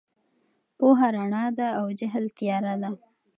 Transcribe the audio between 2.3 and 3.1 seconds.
تیاره ده.